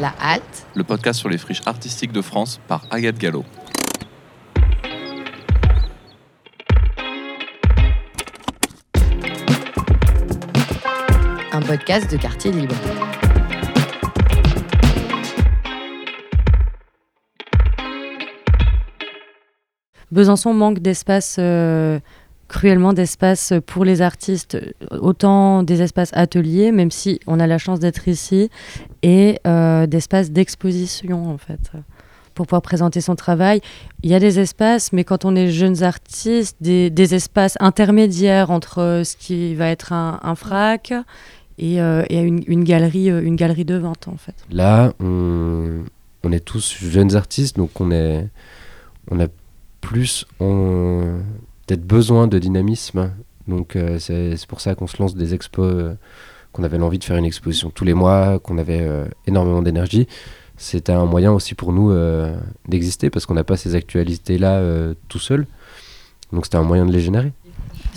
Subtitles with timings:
[0.00, 3.44] La Halte, le podcast sur les friches artistiques de France par Agathe Gallo.
[11.52, 12.74] un podcast de quartier libre.
[20.10, 22.00] Besançon manque d'espace, euh,
[22.50, 24.58] cruellement d'espace pour les artistes,
[24.90, 28.50] autant des espaces ateliers, même si on a la chance d'être ici,
[29.02, 31.70] et euh, d'espaces d'exposition en fait,
[32.34, 33.60] pour pouvoir présenter son travail.
[34.02, 39.02] Il y a des espaces, mais quand on est jeunes artistes, des, espaces intermédiaires entre
[39.04, 40.92] ce qui va être un, frac
[41.56, 44.34] et, une, galerie, une galerie de vente en fait.
[44.50, 45.84] Là, on,
[46.24, 48.26] on est tous jeunes artistes, donc on est
[49.08, 49.26] on a
[49.80, 50.26] plus
[51.70, 53.12] peut-être besoin de dynamisme.
[53.46, 55.94] Donc euh, c'est pour ça qu'on se lance des expos, euh,
[56.52, 60.08] qu'on avait l'envie de faire une exposition tous les mois, qu'on avait euh, énormément d'énergie.
[60.56, 61.90] C'était un moyen aussi pour nous
[62.68, 65.46] d'exister parce qu'on n'a pas ces actualités-là tout seul.
[66.34, 67.32] Donc c'était un moyen de les générer.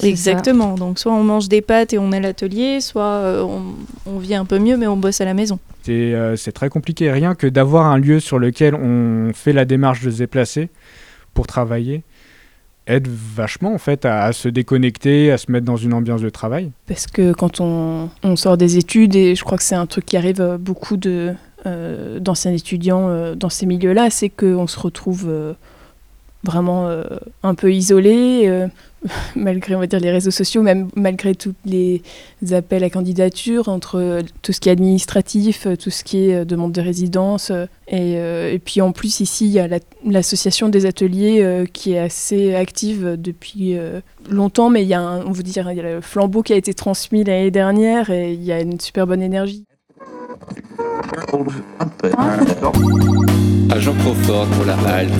[0.01, 0.75] Exactement.
[0.75, 3.63] Donc soit on mange des pâtes et on est à l'atelier, soit on,
[4.05, 5.59] on, vit un peu mieux mais on bosse à la maison.
[5.83, 7.11] C'est très compliqué.
[7.11, 10.69] Rien que d'avoir un lieu sur lequel on fait la démarche de se déplacer,
[11.33, 12.03] pour travailler
[12.87, 16.71] aide vachement en fait à, se déconnecter, à se mettre dans une ambiance de travail.
[16.87, 20.17] Parce que quand on, sort des études, et je crois que c'est un truc qui
[20.17, 21.33] arrive à beaucoup de,
[21.65, 25.53] euh, d'anciens étudiants euh, dans ces milieux-là, c'est qu'on se retrouve euh,
[26.43, 26.89] vraiment
[27.43, 28.67] un peu isolé.
[29.35, 32.01] malgré on va dire les réseaux sociaux, même malgré tous les
[32.51, 36.71] appels à candidature, entre tout ce qui est administratif, tout ce qui est euh, demande
[36.71, 39.67] de résidence, euh, et, puis en plus ici il y a
[40.05, 43.77] l'association des ateliers euh, qui est assez active depuis
[44.29, 46.55] longtemps, mais il y a on veut dire il y a le flambeau qui a
[46.55, 49.65] été transmis l'année dernière et il y a une super bonne énergie.
[53.71, 55.11] Agent Crawford pour la halte.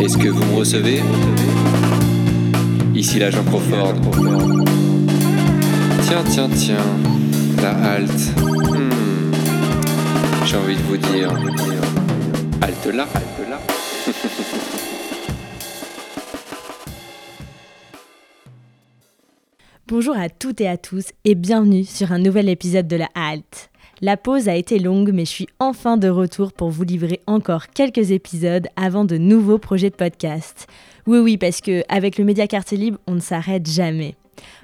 [0.00, 1.00] Est-ce que vous me recevez?
[3.02, 3.96] Ici l'agent Crawford.
[6.04, 6.76] Tiens, tiens, tiens,
[7.60, 8.30] la halte.
[8.38, 9.32] Hmm.
[10.46, 11.32] J'ai envie de vous dire,
[12.60, 13.58] halte là, halte là.
[19.88, 23.71] Bonjour à toutes et à tous et bienvenue sur un nouvel épisode de la halte.
[24.04, 27.68] La pause a été longue, mais je suis enfin de retour pour vous livrer encore
[27.68, 30.66] quelques épisodes avant de nouveaux projets de podcast.
[31.06, 34.16] Oui, oui, parce que avec le Média Quartier Libre, on ne s'arrête jamais.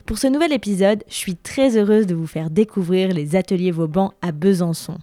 [0.06, 4.12] Pour ce nouvel épisode, je suis très heureuse de vous faire découvrir les ateliers Vauban
[4.22, 4.98] à Besançon.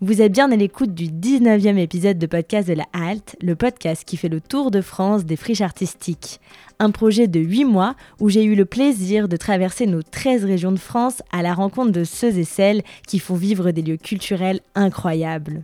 [0.00, 4.04] Vous êtes bien à l'écoute du 19e épisode de podcast de la Halte, le podcast
[4.04, 6.40] qui fait le tour de France des friches artistiques
[6.82, 10.72] un projet de 8 mois où j'ai eu le plaisir de traverser nos 13 régions
[10.72, 14.60] de France à la rencontre de ceux et celles qui font vivre des lieux culturels
[14.74, 15.62] incroyables.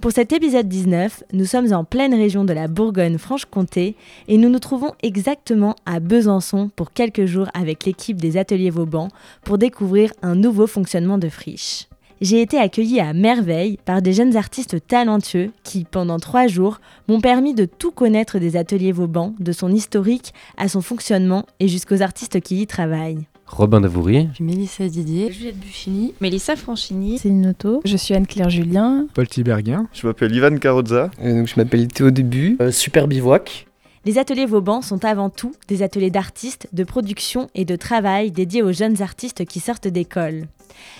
[0.00, 3.96] Pour cet épisode 19, nous sommes en pleine région de la Bourgogne-Franche-Comté
[4.28, 9.08] et nous nous trouvons exactement à Besançon pour quelques jours avec l'équipe des ateliers Vauban
[9.44, 11.86] pour découvrir un nouveau fonctionnement de friche
[12.20, 17.20] j'ai été accueillie à merveille par des jeunes artistes talentueux qui, pendant trois jours, m'ont
[17.20, 22.02] permis de tout connaître des ateliers Vauban, de son historique à son fonctionnement et jusqu'aux
[22.02, 23.26] artistes qui y travaillent.
[23.46, 24.28] Robin Davouri.
[24.30, 25.30] Je suis Mélissa Didier.
[25.30, 26.14] Juliette Buffini.
[26.20, 27.18] Mélissa Franchini.
[27.18, 27.82] Céline Noto.
[27.84, 29.06] Je suis Anne-Claire Julien.
[29.14, 29.86] Paul Tiberguin.
[29.92, 31.10] Je m'appelle Ivan Carozza.
[31.22, 32.56] donc je m'appelle Théo Début.
[32.60, 33.66] Euh, super Bivouac.
[34.06, 38.60] Les ateliers Vauban sont avant tout des ateliers d'artistes, de production et de travail dédiés
[38.60, 40.46] aux jeunes artistes qui sortent d'école.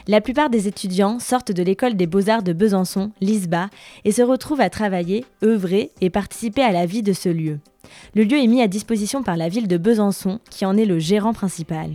[0.08, 3.68] La plupart des étudiants sortent de l'école des beaux-arts de Besançon, l'ISBA,
[4.06, 7.58] et se retrouvent à travailler, œuvrer et participer à la vie de ce lieu.
[8.14, 10.98] Le lieu est mis à disposition par la ville de Besançon, qui en est le
[10.98, 11.90] gérant principal.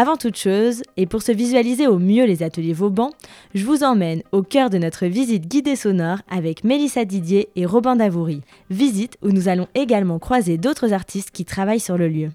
[0.00, 3.10] Avant toute chose, et pour se visualiser au mieux les ateliers Vauban,
[3.56, 7.96] je vous emmène au cœur de notre visite guidée sonore avec Mélissa Didier et Robin
[7.96, 8.42] Davouri.
[8.70, 12.30] Visite où nous allons également croiser d'autres artistes qui travaillent sur le lieu.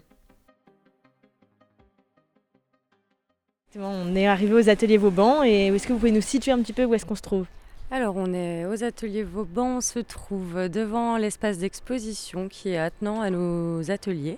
[3.79, 6.73] On est arrivé aux ateliers Vauban et est-ce que vous pouvez nous situer un petit
[6.73, 7.45] peu où est-ce qu'on se trouve?
[7.91, 13.21] Alors, on est aux ateliers Vauban, on se trouve devant l'espace d'exposition qui est attenant
[13.21, 14.37] à nos ateliers.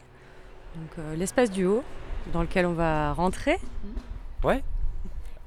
[0.75, 1.81] Donc, euh, l'espace du haut
[2.33, 3.57] dans lequel on va rentrer.
[4.44, 4.63] Ouais.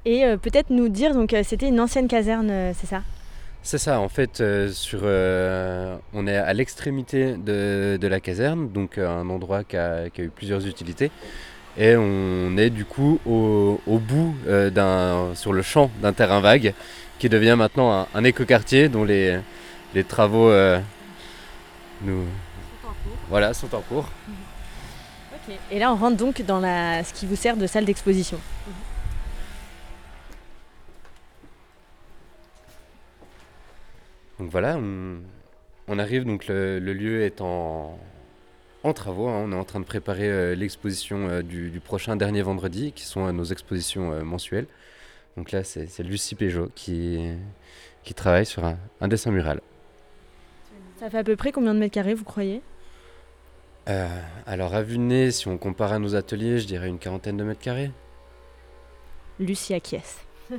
[0.05, 3.01] Et euh, peut-être nous dire, donc euh, c'était une ancienne caserne, c'est ça?
[3.61, 4.41] C'est ça, en fait,
[4.71, 10.65] sur, on est à l'extrémité de, la caserne, donc un endroit qui a eu plusieurs
[10.65, 11.11] utilités.
[11.77, 16.73] Et on est du coup au, bout euh, d'un, sur le champ d'un terrain vague
[17.19, 19.39] qui devient maintenant un, écoquartier dont les,
[19.93, 20.79] les travaux euh,
[22.01, 22.25] nous,
[22.81, 23.17] sont en cours.
[23.29, 24.09] Voilà, sont en cours.
[25.71, 28.39] Et là, on rentre donc dans la, ce qui vous sert de salle d'exposition.
[34.39, 35.17] Donc voilà, on,
[35.87, 37.99] on arrive, donc le, le lieu est en,
[38.83, 39.27] en travaux.
[39.27, 39.43] hein.
[39.45, 43.03] On est en train de préparer euh, l'exposition euh, du, du prochain dernier vendredi, qui
[43.03, 44.67] sont euh, nos expositions mensuelles.
[45.35, 47.31] Donc là, c'est c'est Lucie Péjot qui,
[48.03, 49.61] qui travaille sur un, un dessin mural.
[50.99, 52.61] Ça fait à peu près combien de mètres carrés, vous croyez?
[53.89, 54.07] Euh,
[54.45, 57.37] alors à vue de nez, si on compare à nos ateliers, je dirais une quarantaine
[57.37, 57.91] de mètres carrés.
[59.39, 60.19] Lucie acquiesce.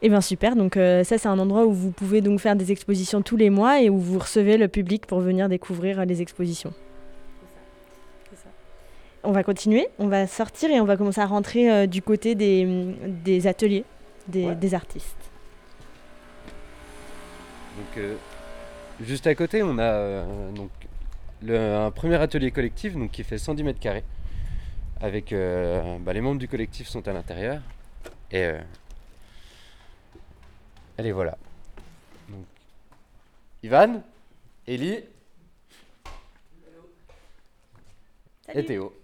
[0.00, 2.70] Eh bien super, donc euh, ça c'est un endroit où vous pouvez donc faire des
[2.70, 6.22] expositions tous les mois et où vous recevez le public pour venir découvrir euh, les
[6.22, 6.72] expositions.
[9.24, 12.36] On va continuer, on va sortir et on va commencer à rentrer euh, du côté
[12.36, 12.94] des,
[13.24, 13.84] des ateliers
[14.28, 15.16] des, des artistes.
[17.76, 18.14] Donc, euh,
[19.00, 20.70] juste à côté, on a euh, donc,
[21.42, 24.04] le- un premier atelier collectif donc, qui fait 110 mètres carrés.
[25.00, 27.62] Avec euh, bah, les membres du collectif sont à l'intérieur.
[28.30, 28.60] Et, euh,
[30.98, 31.38] et les voilà.
[32.28, 32.44] Donc,
[33.62, 34.02] Ivan,
[34.66, 35.00] Ellie
[38.54, 38.94] et Théo.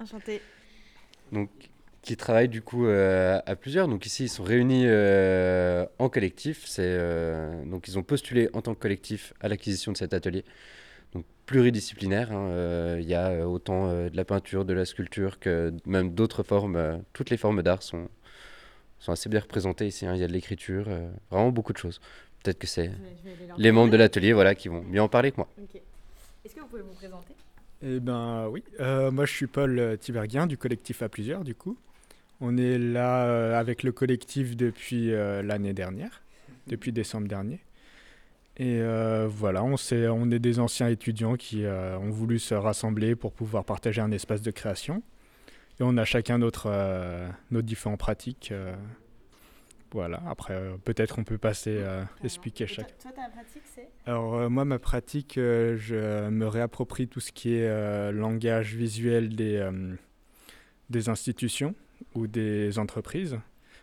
[0.00, 0.40] Enchanté.
[1.32, 1.50] donc,
[2.02, 3.86] qui travaillent du coup euh, à plusieurs.
[3.86, 6.64] Donc ici, ils sont réunis euh, en collectif.
[6.66, 10.44] C'est euh, donc ils ont postulé en tant que collectif à l'acquisition de cet atelier.
[11.14, 12.32] Donc pluridisciplinaire.
[12.32, 12.48] hein.
[12.50, 16.14] Euh, Il y a euh, autant euh, de la peinture, de la sculpture que même
[16.14, 16.76] d'autres formes.
[16.76, 18.08] euh, toutes les formes d'art sont
[18.98, 20.04] sont assez bien représentées ici.
[20.06, 20.14] hein.
[20.14, 22.00] Il y a de l'écriture, euh, vraiment beaucoup de choses.
[22.42, 22.90] Peut-être que c'est
[23.56, 25.48] les membres de l'atelier, voilà, qui vont mieux en parler que moi.
[26.44, 27.34] Est-ce que vous pouvez vous présenter?
[27.82, 31.78] Eh ben oui, Euh, moi je suis Paul Tiberghien du collectif à plusieurs du coup.
[32.42, 36.22] On est là euh, avec le collectif depuis euh, l'année dernière,
[36.66, 37.60] depuis décembre dernier.
[38.62, 42.54] Et euh, voilà, on, s'est- on est des anciens étudiants qui euh, ont voulu se
[42.54, 45.02] rassembler pour pouvoir partager un espace de création.
[45.78, 48.50] Et on a chacun notre, euh, nos différentes pratiques.
[48.52, 48.74] euh,
[49.92, 52.96] voilà, après euh, peut-être on peut passer euh, expliquer chaque.
[52.98, 53.88] Toi, ta pratique c'est?
[54.06, 58.74] Alors euh, moi, ma pratique, euh, je me réapproprie tout ce qui est euh, langage
[58.76, 59.94] visuel des, euh,
[60.90, 61.74] des institutions
[62.14, 63.38] ou des entreprises.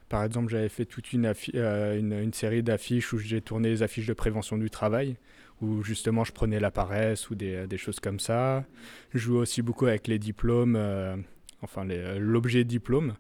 [0.09, 3.83] Par exemple, j'avais fait toute une, euh, une, une série d'affiches où j'ai tourné les
[3.83, 5.17] affiches de prévention du travail,
[5.61, 8.63] où justement je prenais la paresse ou des, des choses comme ça.
[9.13, 11.15] Je jouais aussi beaucoup avec les diplômes, euh,
[11.61, 13.15] enfin euh, l'objet diplôme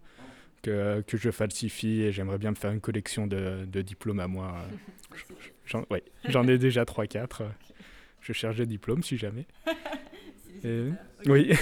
[0.61, 4.27] que, que je falsifie et j'aimerais bien me faire une collection de, de diplômes à
[4.27, 4.55] moi.
[5.65, 6.03] J'en ouais,
[6.53, 7.43] ai déjà 3-4.
[8.21, 9.45] Je cherche des diplômes si jamais.
[10.63, 10.89] Et-
[11.25, 11.51] Oui.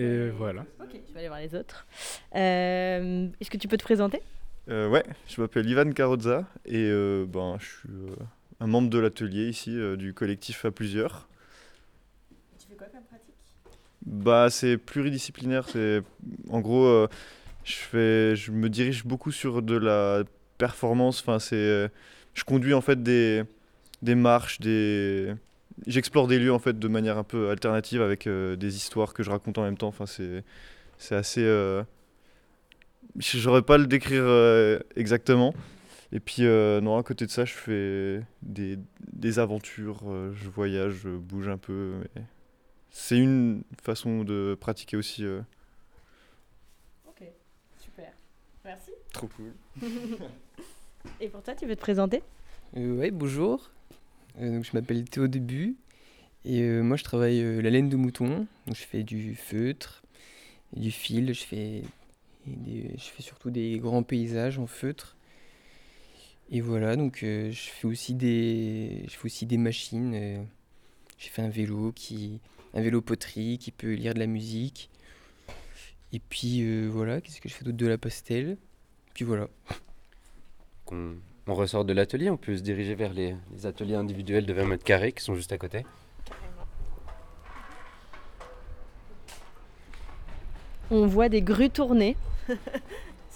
[0.00, 0.64] et voilà.
[0.80, 1.86] Ok, je vais aller voir les autres.
[2.34, 4.20] Euh, Est-ce que tu peux te présenter?
[4.68, 8.14] Euh, ouais, je m'appelle Ivan Carozza et euh, ben, je suis euh,
[8.60, 11.28] un membre de l'atelier ici, euh, du collectif à plusieurs.
[12.58, 13.34] Tu fais quoi comme pratique?
[14.06, 16.02] Bah, c'est pluridisciplinaire, c'est
[16.48, 17.08] en gros, euh,
[17.64, 20.22] je, fais, je me dirige beaucoup sur de la
[20.58, 21.88] performance, enfin, c'est, euh,
[22.34, 23.42] je conduis en fait des,
[24.02, 25.34] des marches, des...
[25.86, 29.22] j'explore des lieux en fait de manière un peu alternative avec euh, des histoires que
[29.22, 30.44] je raconte en même temps, enfin, c'est,
[30.98, 31.42] c'est assez...
[31.44, 31.82] euh,
[33.18, 35.52] J'aurais pas à le décrire euh, exactement.
[36.12, 38.78] Et puis, euh, non, à côté de ça, je fais des,
[39.12, 41.94] des aventures, euh, je voyage, je bouge un peu.
[42.16, 42.22] mais
[42.90, 45.24] C'est une façon de pratiquer aussi.
[45.24, 45.40] euh,
[47.08, 47.22] Ok,
[47.78, 48.12] super.
[48.64, 48.90] Merci.
[49.12, 49.52] Trop cool.
[51.20, 52.22] Et pour toi, tu veux te présenter?
[52.76, 53.70] Euh, ouais, bonjour.
[54.40, 55.76] Euh, donc, je m'appelle Théo Début.
[56.44, 58.46] Et euh, moi, je travaille euh, la laine de mouton.
[58.66, 60.02] Donc, je fais du feutre,
[60.74, 61.32] du fil.
[61.32, 61.82] Je fais,
[62.46, 65.16] je fais surtout des grands paysages en feutre.
[66.52, 70.44] Et voilà, donc je fais aussi des, je fais aussi des machines.
[71.16, 72.40] J'ai fait un vélo qui,
[72.74, 74.90] un vélo poterie qui peut lire de la musique.
[76.12, 78.56] Et puis voilà, qu'est-ce que je fais d'autre de la pastel?
[79.14, 79.48] Puis voilà.
[81.50, 84.64] On ressort de l'atelier, on peut se diriger vers les, les ateliers individuels de 20
[84.66, 85.84] mètres carrés qui sont juste à côté.
[90.92, 92.16] On voit des grues tourner.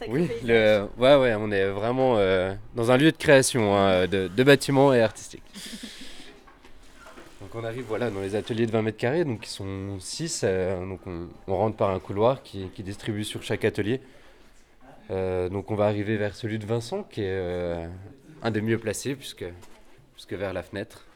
[0.08, 4.26] Oui, le, ouais, ouais, on est vraiment euh, dans un lieu de création hein, de,
[4.26, 5.44] de bâtiments et artistique.
[7.40, 10.44] Donc on arrive voilà, dans les ateliers de 20 mètres carrés, donc ils sont 6.
[10.88, 14.00] donc on, on rentre par un couloir qui, qui distribue sur chaque atelier.
[15.10, 17.86] Euh, donc on va arriver vers celui de Vincent, qui est euh,
[18.42, 19.44] un des mieux placés, puisque,
[20.14, 21.06] puisque vers la fenêtre.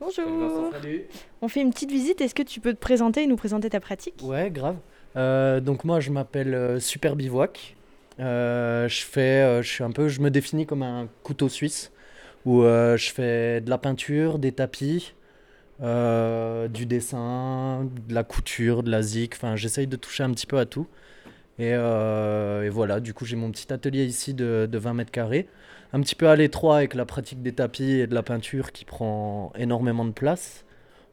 [0.00, 0.26] Bonjour.
[1.42, 2.20] On fait une petite visite.
[2.20, 4.14] Est-ce que tu peux te présenter et nous présenter ta pratique?
[4.22, 4.76] Ouais, grave.
[5.16, 7.74] Euh, donc moi, je m'appelle euh, Super Bivouac.
[8.20, 11.92] Euh, je fais, euh, je suis un peu, je me définis comme un couteau suisse
[12.44, 15.14] où euh, je fais de la peinture, des tapis,
[15.82, 19.34] euh, du dessin, de la couture, de la zik.
[19.34, 20.86] Enfin, j'essaye de toucher un petit peu à tout.
[21.58, 25.10] Et, euh, et voilà, du coup, j'ai mon petit atelier ici de, de 20 mètres
[25.10, 25.48] carrés.
[25.92, 28.84] Un petit peu à l'étroit avec la pratique des tapis et de la peinture qui
[28.84, 30.64] prend énormément de place.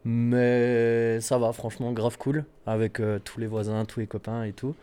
[0.03, 2.45] Mais ça va, franchement, grave cool.
[2.67, 4.75] Avec euh, tous les voisins, tous les copains et tout.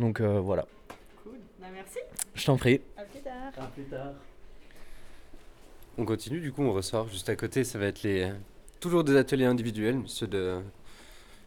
[0.00, 0.66] Donc euh, voilà.
[1.60, 1.98] Bah, merci.
[2.34, 2.80] Je t'en prie.
[2.96, 3.52] À plus tard.
[3.58, 4.12] À plus tard.
[5.98, 7.62] On continue, du coup, on ressort juste à côté.
[7.62, 8.32] Ça va être les
[8.80, 10.60] toujours des ateliers individuels, ceux de,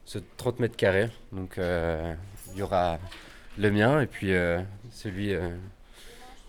[0.06, 1.10] ceux de 30 mètres carrés.
[1.32, 2.14] Donc, euh,
[2.54, 3.00] il y aura
[3.58, 4.60] le mien et puis euh,
[4.92, 5.50] celui euh,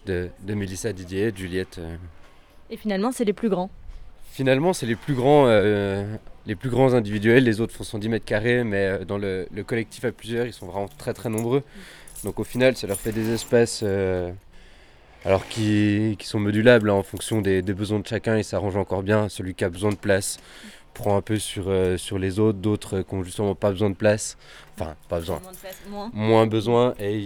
[0.07, 1.79] de, de Mélissa Didier, de Juliette.
[1.79, 1.97] euh.
[2.71, 3.71] Et finalement, c'est les plus grands.
[4.33, 6.05] Finalement, c'est les plus grands, euh,
[6.47, 7.43] les plus grands individuels.
[7.45, 10.67] Les autres font 110 mètres carrés, mais dans le, le collectif à plusieurs, ils sont
[10.67, 11.65] vraiment très très nombreux.
[12.23, 14.31] Donc au final, ça leur fait des espaces, euh,
[15.25, 18.37] alors qui, qui sont modulables hein, en fonction des, des besoins de chacun.
[18.37, 19.29] Ils s'arrangent encore bien.
[19.29, 20.39] Celui qui a besoin de place
[20.95, 22.59] prend un peu sur, euh, sur les autres.
[22.59, 24.37] D'autres qui n'ont justement pas besoin de place.
[24.81, 25.41] Enfin, pas besoin.
[25.41, 26.11] Moins de place, moins.
[26.13, 26.95] Moins besoin.
[26.99, 27.19] Et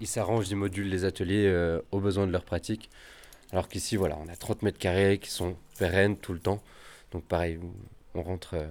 [0.00, 2.88] ils s'arrangent, ils modulent les ateliers euh, aux besoins de leur pratique.
[3.50, 6.62] Alors qu'ici, voilà, on a 30 mètres carrés qui sont pérennes tout le temps.
[7.10, 7.58] Donc pareil,
[8.14, 8.66] on rentre euh,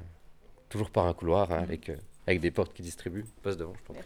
[0.70, 1.98] toujours par un couloir hein, avec, euh,
[2.28, 3.26] avec des portes qui distribuent.
[3.42, 4.04] Passe devant, je pense.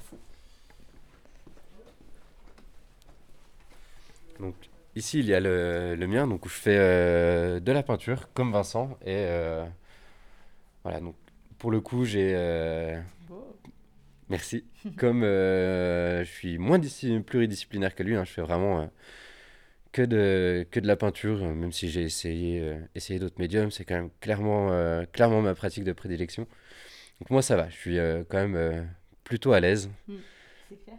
[4.39, 4.55] Donc
[4.95, 6.77] ici, il y a le, le mien, donc où je fais
[7.59, 8.97] de la peinture, comme Vincent.
[9.05, 9.27] Et
[10.87, 11.15] voilà, donc
[11.57, 12.33] pour le coup, j'ai...
[12.35, 13.01] euh,
[14.29, 14.65] Merci.
[14.97, 18.85] Comme euh, je suis moins disci- pluridisciplinaire que lui, hein, je fais vraiment euh,
[19.91, 23.95] que, de, que de la peinture, même si j'ai essayé, essayé d'autres médiums, c'est quand
[23.95, 24.69] même clairement,
[25.11, 26.47] clairement ma pratique de prédilection.
[27.19, 27.97] Donc moi, ça va, je suis
[28.29, 28.87] quand même
[29.23, 29.89] plutôt à l'aise.
[30.69, 30.97] C'est clair.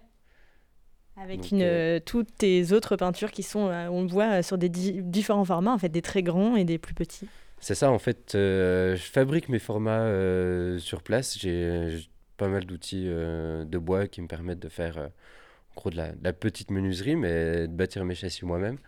[1.16, 4.42] Avec Donc, une, euh, toutes tes autres peintures qui sont, euh, on le voit, euh,
[4.42, 7.28] sur des di- différents formats, en fait, des très grands et des plus petits.
[7.60, 11.38] C'est ça, en fait, euh, je fabrique mes formats euh, sur place.
[11.38, 15.96] J'ai pas mal d'outils euh, de bois qui me permettent de faire, en gros, de
[15.96, 18.78] la, petite menuiserie, mais de bâtir mes châssis moi-même,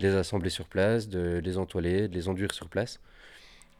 [0.00, 3.00] de les assembler sur place, de les entoiler, de les enduire sur place.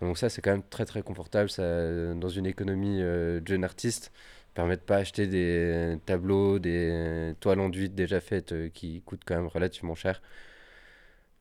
[0.01, 1.51] Donc ça, c'est quand même très très confortable.
[1.51, 4.13] Ça, dans une économie de jeune artiste,
[4.55, 9.49] permet de pas acheter des tableaux, des toiles enduites déjà faites qui coûtent quand même
[9.49, 10.23] relativement cher.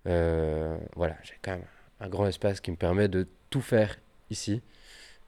[0.06, 1.66] Voilà, j'ai quand même
[2.00, 3.98] un grand espace qui me permet de tout faire
[4.30, 4.62] ici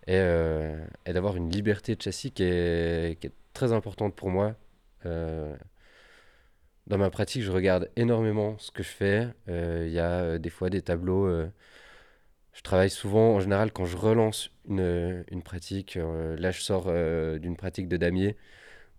[0.07, 4.29] et, euh, et d'avoir une liberté de châssis qui est, qui est très importante pour
[4.29, 4.55] moi.
[5.05, 5.55] Euh,
[6.87, 9.27] dans ma pratique, je regarde énormément ce que je fais.
[9.49, 11.29] Euh, Il y a des fois des tableaux.
[12.53, 15.95] je travaille souvent, en général, quand je relance une, une pratique.
[15.95, 16.91] là, je sors
[17.39, 18.35] d'une pratique de damier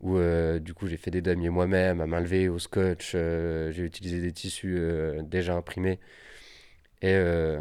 [0.01, 0.19] où
[0.61, 3.13] du coup j'ai fait des damiers moi-même à main levée au scotch.
[3.13, 4.81] j'ai utilisé des tissus
[5.25, 5.99] déjà imprimés.
[7.03, 7.61] Et euh,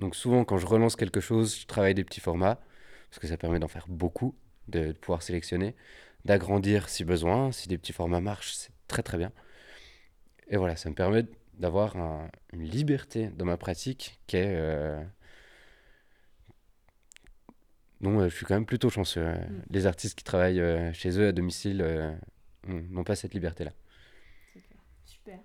[0.00, 2.60] donc souvent quand je relance quelque chose, je travaille des petits formats,
[3.10, 4.34] parce que ça permet d'en faire beaucoup,
[4.68, 5.74] de, de pouvoir sélectionner,
[6.24, 7.52] d'agrandir si besoin.
[7.52, 9.32] Si des petits formats marchent, c'est très très bien.
[10.48, 11.24] Et voilà, ça me permet
[11.54, 14.54] d'avoir un- une liberté dans ma pratique qui est...
[14.56, 15.02] euh,
[18.00, 19.22] dont euh, je suis quand même plutôt chanceux.
[19.26, 19.34] euh.
[19.70, 22.12] Les artistes qui travaillent euh, chez eux à domicile euh,
[22.68, 23.72] ont- n'ont pas cette liberté-là.
[25.04, 25.38] Super.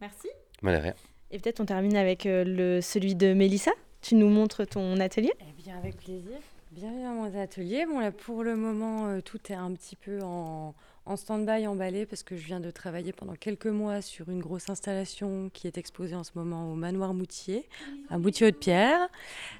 [0.00, 0.28] Merci.
[0.62, 0.94] Mal à rien.
[1.34, 3.72] Et peut-être on termine avec euh, le, celui de Mélissa.
[4.02, 5.32] Tu nous montres ton atelier?
[5.40, 6.38] Eh bien, avec plaisir.
[6.70, 7.86] Bienvenue dans mon atelier.
[7.86, 10.76] Bon, là, pour le moment, euh, tout est un petit peu en,
[11.16, 15.50] stand-by, emballé, parce que je viens de travailler pendant quelques mois sur une grosse installation
[15.52, 17.68] qui est exposée en ce moment au Manoir Moutier,
[18.10, 19.08] à Moutier-Haute-Pierre,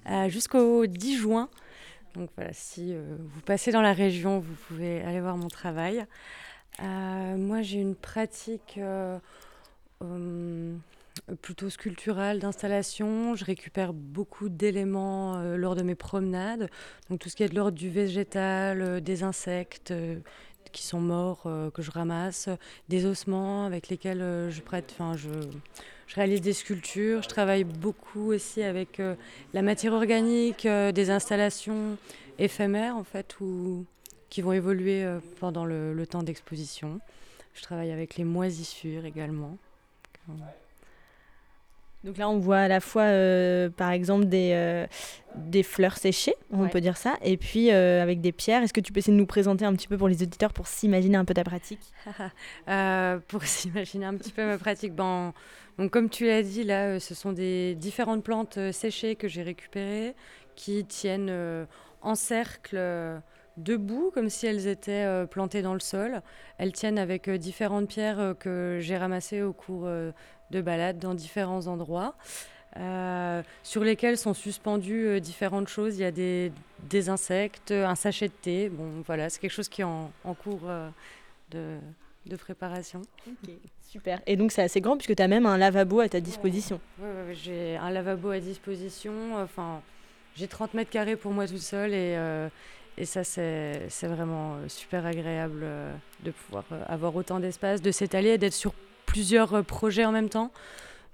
[0.09, 1.49] euh, jusqu'au 10 juin.
[2.15, 6.07] Donc voilà, si vous passez dans la région, vous pouvez aller voir mon travail.
[6.81, 9.19] Moi, j'ai une pratique euh,
[11.41, 13.35] plutôt sculpturale d'installation.
[13.35, 16.69] Je récupère beaucoup d'éléments euh, lors de mes promenades.
[17.09, 20.19] Donc tout ce qui est de l'ordre du végétal, euh, des insectes euh,
[20.73, 22.49] qui sont morts que je ramasse,
[22.89, 25.29] des ossements avec lesquels je prête, enfin je,
[26.17, 27.23] réalise des sculptures.
[27.23, 29.01] Je travaille beaucoup aussi avec
[29.53, 31.97] la matière organique, des installations
[32.41, 33.85] éphémères en fait ou
[34.31, 35.07] qui vont évoluer
[35.39, 36.99] pendant le, le temps d'exposition.
[37.53, 39.57] Je travaille avec les moisissures également.
[42.05, 44.87] Donc là, on voit à la fois, euh, par exemple, des, euh,
[45.37, 46.69] des fleurs séchées, on Ouais.
[46.69, 48.63] peut dire ça, et puis euh, avec des pierres.
[48.63, 50.67] Est-ce que tu peux essayer de nous présenter un petit peu pour les auditeurs pour
[50.67, 51.81] s'imaginer un peu ta pratique?
[53.29, 55.33] Pour s'imaginer un petit peu ma pratique, ben,
[55.79, 60.15] donc comme tu l'as dit, là, ce sont des différentes plantes séchées que j'ai récupérées
[60.57, 61.67] qui tiennent
[62.03, 62.77] en cercle
[63.57, 66.23] debout, comme si elles étaient euh, plantées dans le sol.
[66.59, 69.89] Elles tiennent avec euh, différentes pierres euh, que j'ai ramassées au cours
[70.55, 72.15] de balades dans différents endroits.
[72.77, 75.97] euh, sur lesquelles sont suspendues euh, différentes choses.
[75.97, 76.51] Il y a des,
[76.91, 78.69] des insectes, un sachet de thé.
[78.69, 80.89] Bon, voilà, c'est quelque chose qui est en, en cours euh,
[81.53, 81.77] de,
[82.27, 83.03] de préparation.
[83.89, 84.21] super.
[84.27, 86.81] Et donc c'est assez grand puisque tu as même un lavabo à ta disposition.
[86.99, 87.09] Oui,
[87.45, 89.13] j'ai un lavabo à disposition.
[89.37, 89.81] Enfin,
[90.35, 92.49] j'ai 30 mètres carrés pour moi tout seul et, euh,
[92.99, 95.95] et ça, c'est vraiment euh, super agréable euh,
[96.25, 98.73] de pouvoir avoir autant d'espace, de s'étaler, d'être sur
[99.15, 100.51] plusieurs projets en même temps.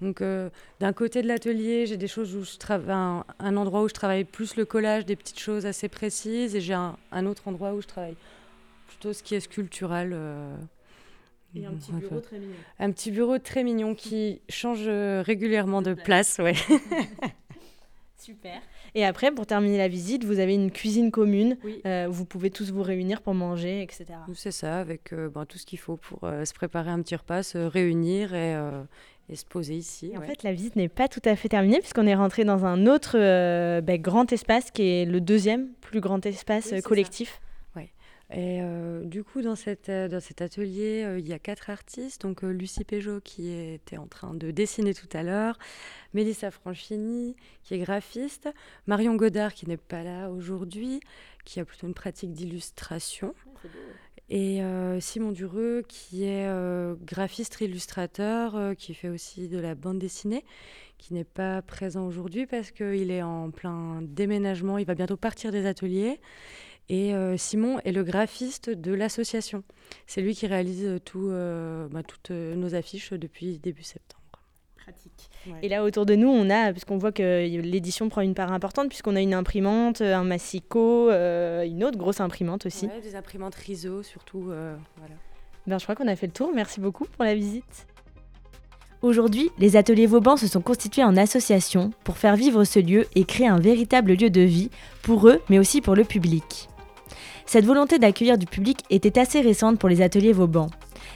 [0.01, 3.93] Donc, d'un côté de l'atelier, j'ai des choses où je travaille, un, endroit où je
[3.93, 7.75] travaille plus le collage, des petites choses assez précises, et j'ai un, un, autre endroit
[7.75, 8.17] où je travaille
[8.89, 10.17] plutôt ce qui est sculptural.
[11.55, 12.55] Et un petit bureau très mignon.
[12.79, 16.55] Un petit bureau très mignon qui change régulièrement de place, ouais.
[18.17, 18.61] Super.
[18.95, 21.57] Et après, pour terminer la visite, vous avez une cuisine commune
[21.87, 24.07] euh, où vous pouvez tous vous réunir pour manger, etc.
[24.35, 27.17] C'est ça, avec euh, ben, tout ce qu'il faut pour euh, se préparer un petit
[27.17, 28.57] repas, se réunir et,
[29.29, 30.13] et se poser ici.
[30.17, 32.87] En fait, la visite n'est pas tout à fait terminée puisqu'on est rentré dans un
[32.87, 33.17] autre
[33.81, 37.41] ben, grand espace qui est le deuxième plus grand espace collectif.
[38.33, 41.69] Et euh, du coup, dans, cette, euh, dans cet atelier, euh, il y a quatre
[41.69, 42.23] artistes.
[42.23, 45.59] Donc, Lucie Péjot, qui était en train de dessiner tout à l'heure,
[46.15, 47.35] Mélissa Franchini,
[47.65, 48.49] qui est graphiste,
[48.87, 51.01] Marion Godard, qui n'est pas là aujourd'hui,
[51.45, 53.35] qui a plutôt une pratique d'illustration,
[53.65, 53.69] ah,
[54.29, 54.61] et
[55.01, 56.49] Simon Dureux, qui est
[57.05, 60.45] graphiste illustrateur, qui fait aussi de la bande dessinée,
[60.99, 64.79] qui n'est pas présent aujourd'hui parce qu'il est en plein déménagement.
[64.79, 66.21] Il va bientôt partir des ateliers.
[66.91, 69.63] Et euh, Simon est le graphiste de l'association.
[70.09, 74.21] C'est lui qui réalise euh, tout, euh, bah, toutes nos affiches depuis début septembre.
[74.75, 75.31] Pratique.
[75.63, 78.89] Et là, autour de nous, on a, puisqu'on voit que l'édition prend une part importante,
[78.89, 82.89] puisqu'on a une imprimante, un massico, une autre grosse imprimante aussi.
[83.03, 84.43] des imprimantes Riso surtout.
[84.43, 85.15] voilà.
[85.69, 86.51] Ben, je crois qu'on a fait le tour.
[86.53, 87.87] Merci beaucoup pour la visite.
[89.03, 93.25] Aujourd'hui, les ateliers Vauban se sont constitués en association pour faire vivre ce lieu et
[93.25, 94.71] créer un véritable lieu de vie
[95.03, 96.70] pour eux, mais aussi pour le public.
[97.47, 100.69] Cette volonté d'accueillir du public était assez récente pour les ateliers Vauban.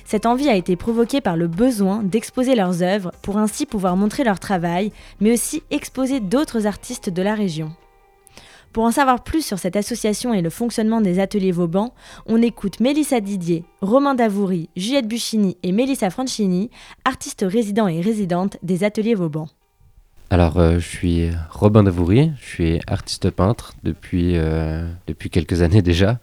[0.04, 4.25] Cette envie a été provoquée par le besoin d'exposer leurs œuvres pour ainsi pouvoir montrer
[4.25, 7.72] leur travail, mais aussi exposer d'autres artistes de la région.
[8.72, 11.94] Pour en savoir plus sur cette association et le fonctionnement des ateliers Vauban,
[12.27, 16.70] on écoute Mélissa Didier, Romain Davouri, Juliette Buchini et Mélissa Franchini,
[17.05, 19.46] artistes résidents et résidentes des ateliers Vauban.
[20.35, 24.85] Alors, euh, je suis Robin Davoury, je suis artiste peintre depuis, euh,
[25.31, 26.18] quelques années déjà.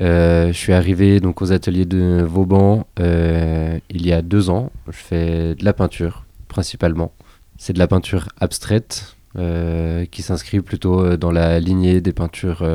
[0.00, 4.72] Euh, je suis arrivé donc aux ateliers de Vauban il y a deux ans.
[4.86, 7.12] Je fais de la peinture principalement.
[7.58, 12.66] C'est de la peinture abstraite qui s'inscrit plutôt dans la lignée des peintures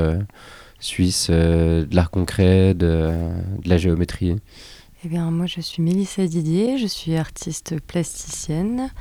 [0.79, 3.11] suisses, de l'art concret, de,
[3.63, 4.35] de, la géométrie.
[5.05, 8.91] Eh bien, moi, je suis Mélissa Didier, je suis artiste plasticienne.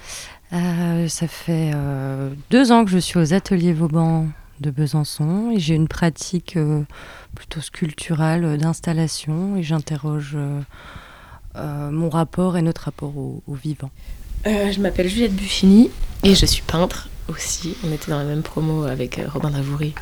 [0.52, 4.26] Euh, ça fait euh, deux ans que je suis aux ateliers Vauban
[4.60, 6.82] de Besançon et j'ai une pratique euh,
[7.34, 10.36] plutôt sculpturale d'installation et j'interroge
[11.90, 13.90] mon rapport et notre rapport au, vivant.
[14.44, 15.90] je m'appelle Juliette Buffini
[16.22, 17.76] et je suis peintre aussi.
[17.84, 19.92] On était dans la même promo avec Robin Davoury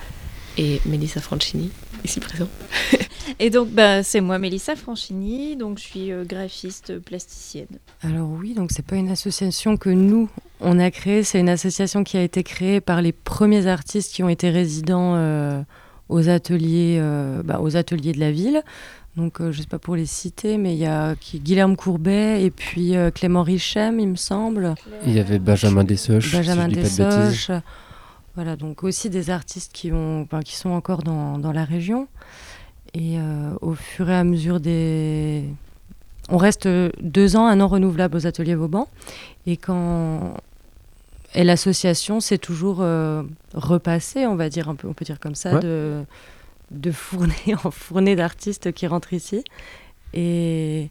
[0.56, 1.70] et Mélissa Franchini,
[2.04, 2.48] ici présent.
[3.38, 7.66] et donc, bah, c'est moi, Mélissa Franchini, donc je suis euh, graphiste plasticienne.
[8.02, 10.28] Alors oui, donc c'est pas une association que nous,
[10.60, 14.22] on a créée, c'est une association qui a été créée par les premiers artistes qui
[14.22, 15.62] ont été résidents euh,
[16.08, 18.62] aux, ateliers, euh, bah, aux ateliers de la ville.
[19.16, 22.92] Donc, je sais pas pour les citer, mais il y a Guilherme Courbet et puis
[23.14, 24.74] Clément Richem, il me semble.
[25.06, 26.32] Il y avait Benjamin Dessoches.
[26.32, 27.50] Benjamin Dessoches.
[28.36, 32.06] Voilà, donc aussi des artistes qui, ont, qui sont encore dans, dans la région.
[32.92, 35.44] Et euh, au fur et à mesure des...
[36.28, 36.68] On reste
[37.00, 38.88] deux ans, un an renouvelable aux ateliers Vauban.
[39.46, 40.34] Et quand...
[41.34, 43.22] Et l'association s'est toujours euh,
[43.54, 46.02] repassée, on va dire, un peu, on peut dire comme ça, de,
[46.70, 49.44] de fournée en fournée d'artistes qui rentrent ici.
[50.12, 50.90] Et,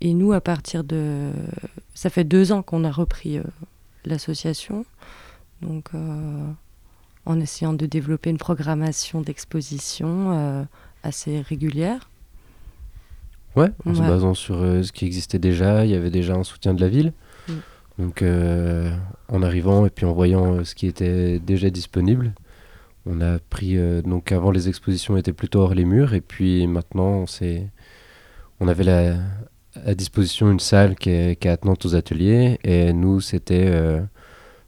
[0.00, 1.30] et nous, à partir de...
[1.94, 3.44] Ça fait deux ans qu'on a repris euh,
[4.04, 4.84] l'association.
[5.62, 6.50] Donc, euh,
[7.24, 10.64] en essayant de développer une programmation d'exposition euh,
[11.02, 12.10] assez régulière.
[13.54, 16.44] Ouais, en se basant sur euh, ce qui existait déjà, il y avait déjà un
[16.44, 17.12] soutien de la ville.
[17.48, 17.52] Mm.
[17.98, 22.34] Donc, en arrivant et puis en voyant ce qui était déjà disponible,
[23.06, 23.78] on a pris.
[24.02, 27.60] donc, avant, les expositions étaient plutôt hors les murs, et puis maintenant, on,
[28.60, 29.14] on avait la,
[29.86, 33.98] à disposition une salle qui est, qui est attenante aux ateliers, et nous, c'était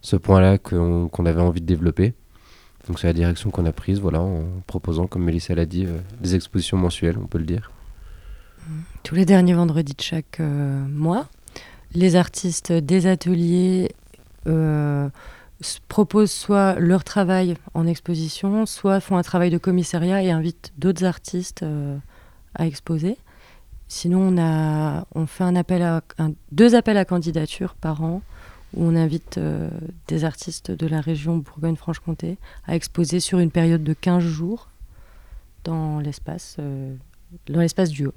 [0.01, 2.15] ce point-là qu'on avait envie de développer.
[2.87, 5.99] Donc c'est la direction qu'on a prise, voilà, en proposant, comme Mélissa l'a dit, euh,
[6.21, 7.71] des expositions mensuelles, on peut le dire.
[9.03, 11.29] Tous les derniers vendredis de chaque euh, mois,
[11.95, 13.91] les artistes des ateliers
[14.47, 15.09] euh,
[15.89, 21.05] proposent soit leur travail en exposition, soit font un travail de commissariat et invitent d'autres
[21.05, 21.65] artistes
[22.55, 23.17] à exposer.
[23.89, 26.03] sinon, on, a, on fait un appel à,
[26.53, 28.23] deux appels à candidature par an
[28.77, 29.69] où on invite euh,
[30.09, 34.69] des artistes de la région Bourgogne-Franche-Comté à exposer sur une période de 15 jours
[35.65, 36.95] dans l'espace euh,
[37.49, 38.15] dans l'espace du haut.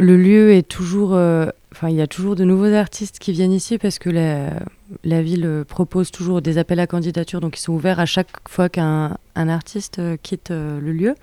[0.00, 1.14] Le lieu est toujours...
[1.14, 5.22] euh, Enfin, il y a toujours de nouveaux artistes qui viennent ici parce que la,
[5.22, 9.16] ville propose toujours des appels à candidature, donc ils sont ouverts à chaque fois qu'un
[9.36, 11.14] un artiste euh, quitte le lieu.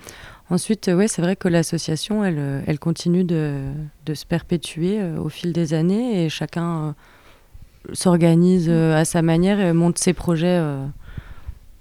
[0.50, 3.62] Ensuite, ouais, c'est vrai que l'association, elle, continue de,
[4.08, 6.96] de se perpétuer au fil des années et chacun
[7.94, 10.86] s'organise euh, à sa manière et monte ses projets euh,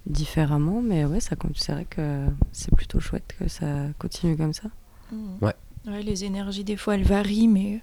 [0.07, 0.81] différemment.
[0.83, 3.67] Mais ouais, ça, compte- c'est vrai que c'est plutôt chouette que ça
[3.99, 4.69] continue comme ça.
[5.41, 5.55] Ouais.
[5.87, 7.81] Ouais, les énergies, des fois, elles varient, mais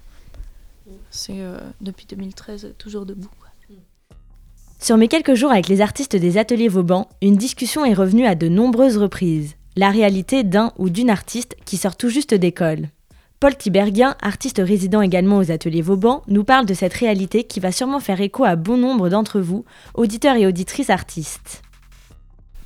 [1.10, 3.30] c'est euh, depuis 2013 toujours debout.
[3.40, 3.48] quoi.
[4.78, 8.34] Sur mes quelques jours avec les artistes des ateliers Vauban, une discussion est revenue à
[8.34, 9.54] de nombreuses reprises.
[9.74, 12.88] La réalité d'un ou d'une artiste qui sort tout juste d'école.
[13.38, 17.70] Paul Tiberghien, artiste résident également aux ateliers Vauban, nous parle de cette réalité qui va
[17.70, 21.62] sûrement faire écho à bon nombre d'entre vous, auditeurs et auditrices artistes.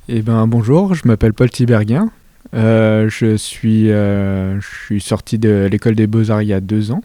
[0.07, 2.09] Eh ben bonjour, je m'appelle Paul Tiberghien.
[2.53, 6.91] Euh, je, suis, euh, je suis sorti de l'école des beaux-arts il y a deux
[6.91, 7.01] ans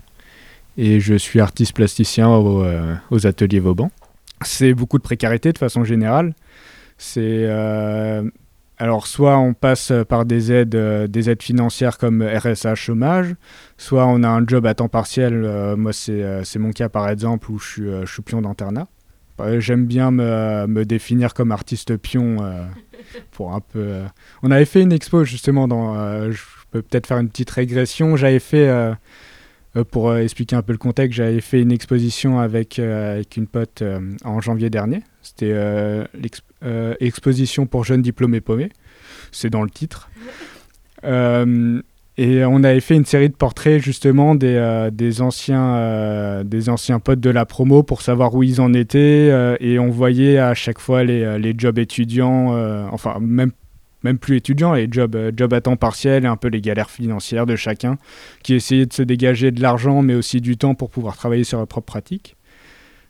[0.76, 3.90] et je suis artiste plasticien euh, aux ateliers Vauban.
[4.42, 6.34] C'est beaucoup de précarité de façon générale.
[6.98, 7.48] C'est
[8.78, 13.34] alors soit on passe par des aides, euh, des aides financières comme RSA chômage,
[13.78, 15.44] soit on a un job à temps partiel.
[15.44, 18.42] euh, moi c'est euh, c'est mon cas par exemple où je suis, je suis pion
[18.42, 18.88] d'internat.
[19.40, 22.36] Euh, J'aime bien me, me définir comme artiste pion
[23.32, 24.00] pour un peu.
[24.42, 26.30] On avait fait une expo justement dans.
[26.30, 28.16] je peux peut-être faire une petite régression.
[28.16, 28.68] J'avais fait,
[29.84, 33.46] pour euh, expliquer un peu le contexte, j'avais fait une exposition avec, euh, avec une
[33.46, 35.00] pote euh, en janvier dernier.
[35.22, 38.70] C'était euh, l'ex- euh, exposition pour jeunes diplômés paumés.
[39.32, 40.08] C'est dans le titre.
[41.04, 41.80] Euh,
[42.16, 46.70] et on avait fait une série de portraits justement des, euh, des, anciens, euh, des
[46.70, 49.28] anciens potes de la promo pour savoir où ils en étaient.
[49.30, 53.52] euh, et on voyait à chaque fois les, euh, les jobs étudiants, euh, enfin même,
[54.06, 56.90] même plus étudiants, les jobs, euh, jobs à temps partiel et un peu les galères
[56.90, 57.98] financières de chacun,
[58.42, 61.58] qui essayaient de se dégager de l'argent mais aussi du temps pour pouvoir travailler sur
[61.58, 62.36] leur propre pratique.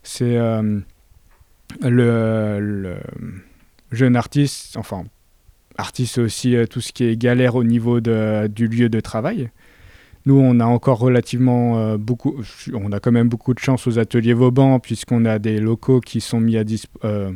[0.02, 0.80] C'est euh,
[1.82, 2.96] le,
[3.92, 5.04] jeune artiste, enfin
[5.76, 9.50] artiste aussi euh, tout ce qui est galère au niveau du lieu de travail.
[10.24, 14.34] Nous, on a encore relativement beaucoup, on a quand même beaucoup de chance aux ateliers
[14.34, 17.30] Vauban puisqu'on a des locaux qui sont mis à, dis- euh,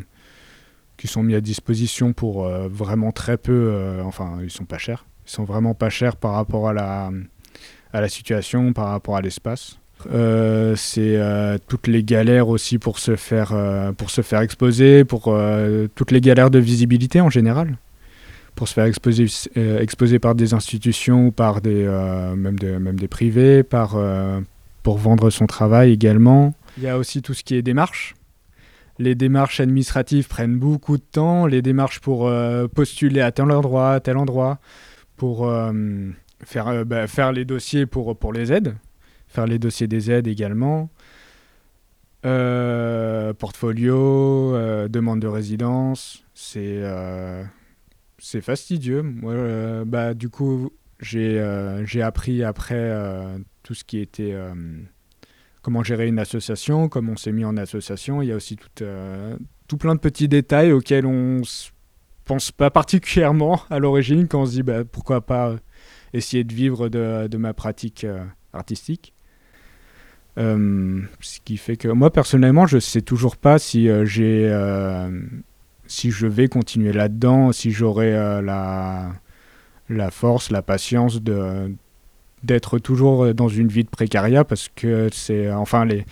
[1.00, 4.76] qui sont mis à disposition pour euh, vraiment très peu, euh, enfin ils sont pas
[4.76, 7.10] chers, ils sont vraiment pas chers par rapport à la,
[7.94, 9.78] à la situation, par rapport à l'espace.
[10.12, 11.18] Euh, c'est
[11.68, 13.54] toutes les galères aussi pour se faire,
[13.96, 15.34] pour se faire exposer, pour
[15.94, 17.78] toutes les galères de visibilité en général
[18.56, 21.84] pour se faire exposer, exposer par des institutions ou par des,
[22.36, 23.96] même, des, même des privés, par,
[24.82, 26.52] pour vendre son travail également.
[26.76, 28.14] Il y a aussi tout ce qui est démarches.
[29.00, 31.46] Les démarches administratives prennent beaucoup de temps.
[31.46, 34.60] Les démarches pour euh, postuler à tel endroit, à tel endroit,
[35.16, 35.72] pour euh,
[36.44, 38.74] faire, euh, bah, faire les dossiers pour, les aides,
[39.26, 40.90] faire les dossiers des aides également.
[43.38, 44.52] Portfolio,
[44.88, 46.82] demande de résidence, c'est
[48.42, 49.00] fastidieux.
[49.00, 49.34] Moi,
[49.86, 52.94] bah, du coup, j'ai appris après
[53.62, 54.36] tout ce qui était
[55.62, 58.23] comment gérer une association, comment on s'est mis en association.
[58.23, 59.37] Il y a aussi tout, euh,
[59.68, 61.73] tout plein de petits détails auxquels on s-
[62.25, 65.57] pense pas particulièrement à l'origine quand on se dit bah, pourquoi pas
[66.12, 69.12] essayer de vivre de, de ma pratique euh, artistique.
[70.38, 75.11] Euh, ce qui fait que moi personnellement, je sais toujours pas si euh, j'ai euh,
[75.87, 79.12] si je vais continuer là-dedans, si j'aurai euh, la
[79.88, 81.75] la force, la patience de
[82.42, 86.05] d'être toujours dans une vie de précaria parce que c'est enfin les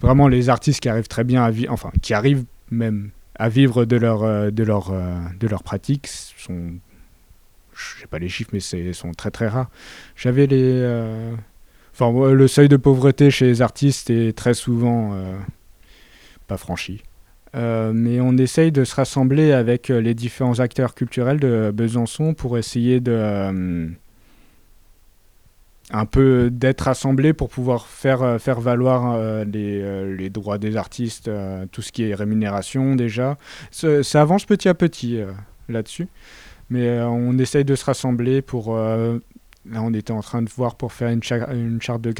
[0.00, 3.84] vraiment les artistes qui arrivent très bien à vivre enfin qui arrivent même à vivre
[3.84, 6.72] de leur euh, de leur euh, de leur pratique sont
[7.74, 9.70] je sais pas les chiffres mais c'est sont très très rares.
[10.16, 11.34] J'avais les euh,
[11.94, 15.36] enfin le seuil de pauvreté chez les artistes est très souvent euh,
[16.46, 17.02] pas franchi.
[17.56, 22.32] Euh, mais on essaye de se rassembler avec euh, les différents acteurs culturels de Besançon
[22.32, 23.88] pour essayer de euh,
[25.92, 30.58] un peu d'être rassemblés pour pouvoir faire, euh, faire valoir euh, les, euh, les droits
[30.58, 31.30] des artistes,
[31.72, 33.36] tout ce qui est rémunération déjà.
[33.70, 35.20] Ça, avance petit à petit
[35.68, 36.08] là-dessus.
[36.68, 38.76] Mais on essaye de se rassembler pour...
[38.76, 39.18] là,
[39.82, 41.20] on était en train de voir pour faire une,
[41.52, 42.14] une charte de,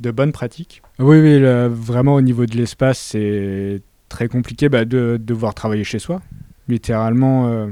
[0.00, 0.82] de bonnes pratiques.
[0.98, 6.00] Oui, oui, vraiment au niveau de l'espace, c'est très compliqué bah, de devoir travailler chez
[6.00, 6.20] soi.
[6.66, 7.68] Littéralement,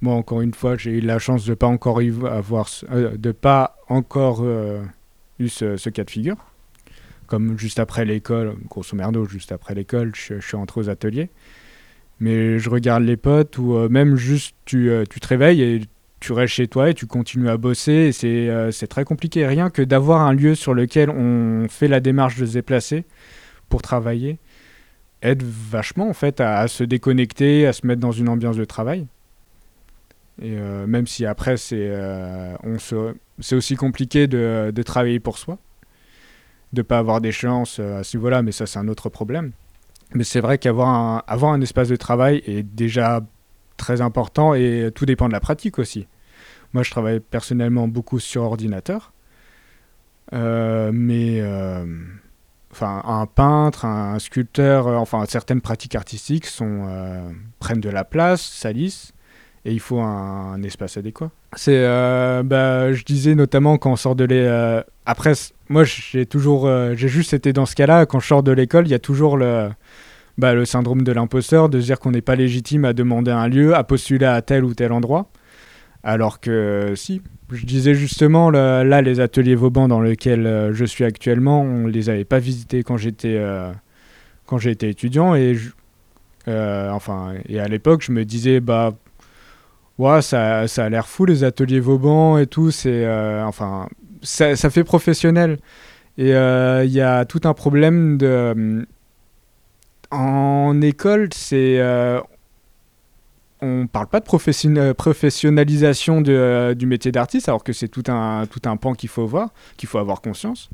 [0.00, 3.32] moi encore une fois, j'ai eu la chance de pas encore vo- avoir, euh, de
[3.32, 4.82] pas encore euh,
[5.38, 6.36] eu ce, cas de figure.
[7.26, 11.30] Comme juste après l'école, grosso merdo, juste après l'école, je, suis rentré aux ateliers.
[12.18, 15.80] Mais je regarde les potes ou euh, même juste tu, tu te réveilles et
[16.18, 18.12] tu restes chez toi et tu continues à bosser.
[18.12, 19.46] C'est très compliqué.
[19.46, 23.04] Rien que d'avoir un lieu sur lequel on fait la démarche de se déplacer
[23.68, 24.38] pour travailler
[25.22, 29.06] aide vachement en fait à se déconnecter, à se mettre dans une ambiance de travail.
[30.40, 32.56] Et euh, même si après c'est euh,
[33.52, 35.58] aussi compliqué de, travailler pour soi,
[36.72, 39.52] de pas avoir d'échéance euh, à ce niveau-là, mais ça c'est un autre problème.
[40.14, 43.20] Mais c'est vrai qu'avoir un, avoir un espace de travail est déjà
[43.76, 46.06] très important et tout dépend de la pratique aussi.
[46.72, 49.12] Moi je travaille personnellement beaucoup sur ordinateur,
[50.32, 51.42] Euh, mais
[52.72, 56.46] enfin un peintre, un sculpteur, enfin certaines pratiques artistiques
[57.58, 59.12] prennent de la place, salissent
[59.64, 61.30] et il faut un, espace adéquat.
[61.54, 64.46] C'est, euh, bah, je disais notamment quand on sort de l'école.
[64.46, 65.32] euh, après,
[65.68, 68.06] moi, j'ai toujours, euh, j'ai juste été dans ce cas-là.
[68.06, 69.68] Quand je sors de l'école, il y a toujours le,
[70.38, 73.48] bah, le syndrome de l'imposteur, de se dire qu'on n'est pas légitime à demander un
[73.48, 75.30] lieu, à postuler à tel ou tel endroit.
[76.02, 77.20] Alors que si,
[77.52, 82.08] je disais justement, là, les ateliers Vauban dans lesquels euh, je suis actuellement, on les
[82.08, 83.38] avait pas visités quand j'étais
[84.46, 85.56] quand j'étais étudiant et
[86.46, 88.94] enfin et à l'époque je me disais bah
[90.00, 93.88] ouais ça, ça a l'air fou les ateliers Vauban et tout c'est euh, enfin
[94.22, 95.58] ça, ça fait professionnel
[96.18, 98.86] et euh, il y a tout un problème de
[100.10, 102.20] en école c'est euh,
[103.62, 107.88] on parle pas de profession- euh, professionnalisation de, euh, du métier d'artiste, alors que c'est
[107.88, 110.70] tout un, tout un pan qu'il faut voir, qu'il faut avoir conscience.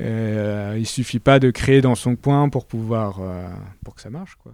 [0.00, 3.48] Euh, il suffit pas de créer dans son coin pour pouvoir euh,
[3.84, 4.52] pour que ça marche quoi.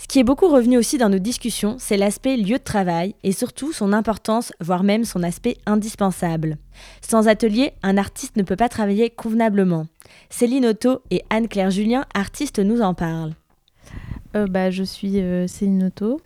[0.00, 3.32] Ce qui est beaucoup revenu aussi dans nos discussions, c'est l'aspect lieu de travail et
[3.32, 6.56] surtout son importance, voire même son aspect indispensable.
[7.02, 9.86] Sans atelier, un artiste ne peut pas travailler convenablement.
[10.30, 13.34] Céline Otto et Anne-Claire Julien, artistes, nous en parlent.
[14.36, 16.20] Euh, bah, je suis euh, Céline Otto.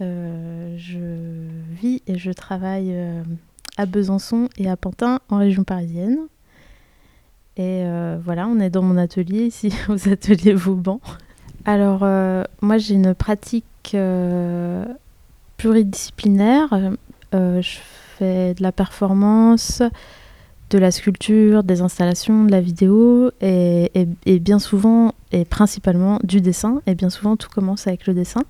[0.00, 2.94] Euh, je vis et je travaille
[3.76, 6.18] à Besançon et à Pantin en région parisienne.
[7.58, 7.84] Et
[8.22, 11.00] voilà, on est dans mon atelier ici, aux ateliers Vauban.
[11.66, 14.84] Alors, euh, moi j'ai une pratique euh,
[15.56, 16.68] pluridisciplinaire.
[17.34, 17.78] Euh, je
[18.18, 19.82] fais de la performance,
[20.70, 23.90] de la sculpture, des installations, de la vidéo et,
[24.26, 26.82] et- bien souvent et principalement du dessin.
[26.86, 28.42] Et bien souvent tout commence avec le dessin.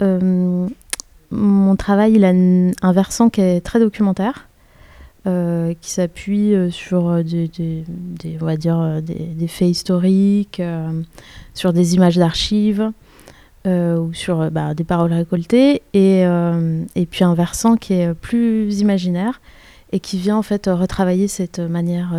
[0.00, 4.48] Mon travail il a un versant qui est très documentaire.
[5.24, 7.84] Euh, qui s'appuie sur des,
[9.46, 11.00] faits historiques, euh,
[11.54, 12.90] sur des images d'archives
[13.64, 16.26] euh, ou sur bah, des paroles récoltées, et,
[17.08, 19.40] puis un versant qui est plus imaginaire
[19.92, 22.12] et qui vient en fait retravailler cette matière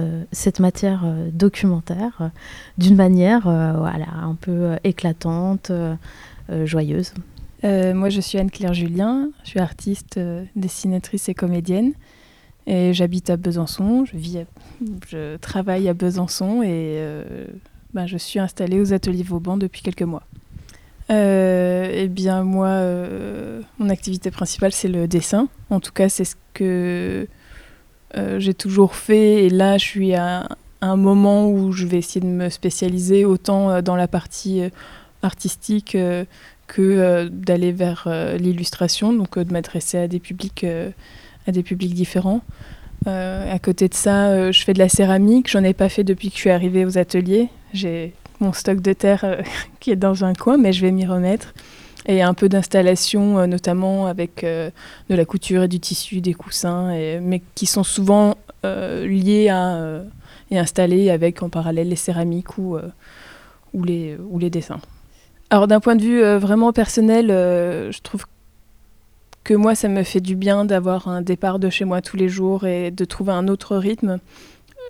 [1.33, 2.31] documentaire
[2.77, 5.73] d'une manière un peu éclatante,
[6.63, 7.13] joyeuse.
[7.63, 10.21] Moi, je suis Anne-Claire Julien, je suis artiste,
[10.55, 11.91] dessinatrice et comédienne.
[12.65, 14.45] Et j'habite à Besançon, je, vis
[15.09, 17.45] je travaille à Besançon et euh,
[17.93, 20.23] ben, je suis installée aux ateliers Vauban depuis quelques mois.
[21.11, 25.49] Euh, eh bien, moi, euh, mon activité principale, c'est le dessin.
[25.69, 27.27] En tout cas, c'est ce que
[28.37, 29.45] j'ai toujours fait.
[29.45, 30.47] Et là, je suis à
[30.81, 34.61] un moment où je vais essayer de me spécialiser autant dans la partie
[35.23, 35.97] artistique
[36.67, 38.07] que d'aller vers
[38.39, 40.63] l'illustration, donc de m'adresser à des publics,
[41.47, 42.41] à des publics différents.
[43.07, 45.49] Euh, à côté de ça, euh, je fais de la céramique.
[45.49, 47.49] J'en ai pas fait depuis que je suis arrivée aux ateliers.
[47.73, 49.41] J'ai mon stock de terre euh,
[49.79, 51.53] qui est dans un coin, mais je vais m'y remettre.
[52.05, 56.89] Et un peu d'installation, notamment avec de la couture et du tissu, des coussins,
[57.21, 60.01] mais qui sont souvent liés à,
[60.51, 62.77] et installés avec en parallèle les céramiques ou,
[63.73, 64.81] ou, les, ou les dessins.
[65.49, 68.25] Alors d'un point de vue vraiment personnel, je trouve
[69.43, 72.29] que moi, ça me fait du bien d'avoir un départ de chez moi tous les
[72.29, 74.19] jours et de trouver un autre rythme,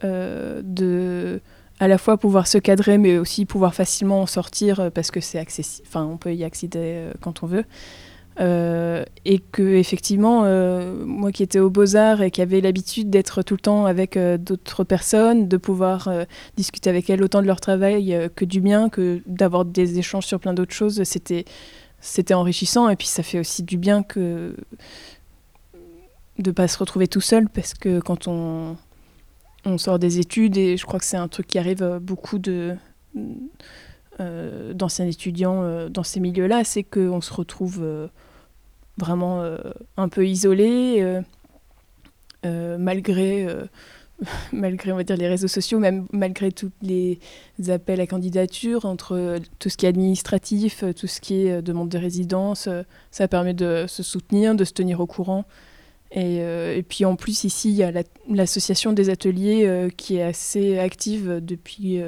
[0.04, 1.42] euh, de
[1.80, 5.20] à la fois pouvoir se cadrer, mais aussi pouvoir facilement en sortir euh, parce que
[5.20, 7.66] c'est accessible, enfin on peut y accéder euh, quand on veut.
[8.40, 10.42] Et que effectivement,
[11.06, 14.84] moi qui étais aux Beaux-Arts et qui avait l'habitude d'être tout le temps avec d'autres
[14.84, 16.10] personnes, de pouvoir
[16.58, 20.40] discuter avec elles autant de leur travail que du mien, que d'avoir des échanges sur
[20.40, 21.46] plein d'autres choses, c'était
[22.04, 24.56] c'était enrichissant et puis ça fait aussi du bien que
[26.38, 28.76] de pas se retrouver tout seul parce que quand on
[29.78, 32.76] sort des études et je crois que c'est un truc qui arrive à beaucoup de
[34.20, 38.08] euh, d'anciens étudiants euh, dans ces milieux-là, c'est qu'on se retrouve euh,
[38.98, 39.58] vraiment euh,
[39.98, 41.22] un peu isolé euh,
[42.46, 43.64] euh, malgré euh,
[44.54, 47.20] malgré on va dire les réseaux sociaux, même malgré tous les
[47.70, 51.98] appels à candidature, entre tout ce qui est administratif, tout ce qui est demande de
[51.98, 52.70] résidence,
[53.12, 55.46] ça permet de se soutenir, de se tenir au courant.
[56.12, 57.92] Et, et puis en plus ici, il y a
[58.30, 62.02] l'association des ateliers qui est assez active depuis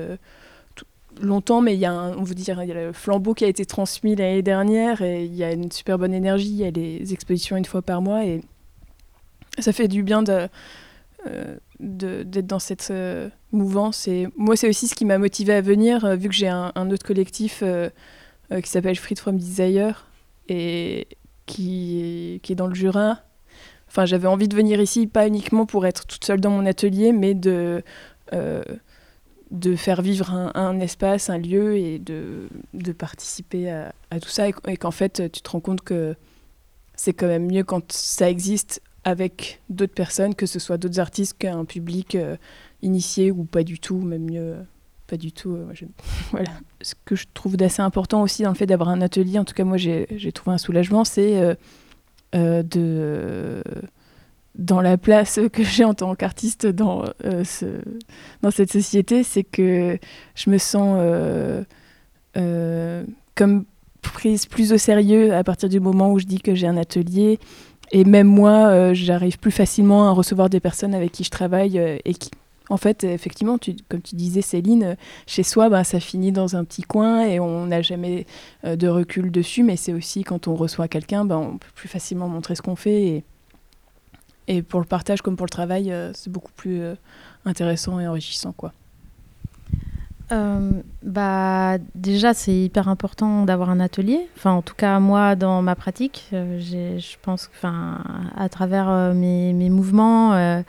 [1.22, 3.66] longtemps, mais il y a, on dire, il y a le flambeau qui a été
[3.66, 6.50] transmis l'année dernière et il y a une super bonne énergie.
[6.50, 8.42] Il y a les expositions une fois par mois et
[9.60, 10.48] ça fait du bien de, euh,
[11.80, 14.08] d'être dans cette euh, mouvance.
[14.08, 16.72] Et moi, c'est aussi ce qui m'a motivé à venir, euh, vu que j'ai un,
[16.92, 17.64] autre collectif
[18.64, 20.08] qui s'appelle Free From Desire
[20.50, 21.08] et
[21.46, 23.20] qui, qui est dans le Jura.
[23.88, 27.12] Enfin, j'avais envie de venir ici, pas uniquement pour être toute seule dans mon atelier,
[27.12, 27.84] mais de
[29.52, 34.48] de faire vivre un, espace, un lieu et de, de participer à, tout ça.
[34.50, 36.16] Et, qu'en fait, tu te rends compte que
[36.96, 41.38] c'est quand même mieux quand ça existe avec d'autres personnes, que ce soit d'autres artistes
[41.38, 42.36] qu'un public euh,
[42.82, 44.56] initié ou pas du tout, même mieux,
[45.08, 45.56] pas du tout.
[45.56, 45.72] Euh,
[46.32, 46.52] voilà.
[46.82, 49.54] Ce que je trouve d'assez important aussi dans le fait d'avoir un atelier, en tout
[49.54, 51.56] cas moi j'ai trouvé un soulagement, c'est
[52.36, 53.64] euh, de
[54.58, 57.66] dans la place que j'ai en tant qu'artiste dans, euh, ce,
[58.42, 59.98] dans cette société, c'est que
[60.36, 61.64] je me sens euh,
[62.38, 63.04] euh,
[63.36, 63.66] comme
[64.02, 67.40] prise plus au sérieux à partir du moment où je dis que j'ai un atelier.
[67.92, 72.14] Et même moi, j'arrive plus facilement à recevoir des personnes avec qui je travaille et
[72.14, 72.32] qui,
[72.70, 73.58] en fait, effectivement,
[73.90, 77.68] comme tu disais, Céline, chez soi, bah, ça finit dans un petit coin et on
[77.68, 78.26] n'a jamais
[78.64, 79.64] de recul dessus.
[79.64, 82.76] Mais c'est aussi quand on reçoit quelqu'un, bah, on peut plus facilement montrer ce qu'on
[82.76, 83.04] fait.
[83.04, 83.24] Et,
[84.48, 86.96] et pour le partage comme pour le travail, euh, c'est beaucoup plus euh,
[87.46, 88.52] intéressant et enrichissant.
[88.52, 88.74] quoi.
[90.32, 90.72] Euh,
[91.04, 94.28] bah, déjà, c'est hyper important d'avoir un atelier.
[94.36, 97.68] Enfin, en tout cas, moi, dans ma pratique, je pense que,
[98.36, 100.64] à travers mes, mes, mouvements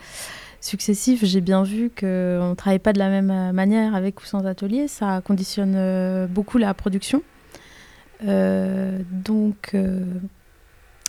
[0.60, 2.06] successifs, j'ai bien vu qu'on
[2.50, 4.88] ne travaille pas de la même manière avec ou sans atelier.
[4.88, 7.22] Ça conditionne beaucoup la production.
[8.20, 9.74] donc,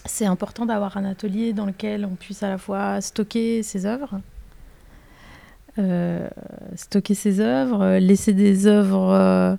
[0.08, 4.16] c'est important d'avoir un atelier dans lequel on puisse à la fois stocker ses œuvres,
[4.16, 4.20] euh,
[6.76, 9.56] stocker ses œuvres, laisser des œuvres euh,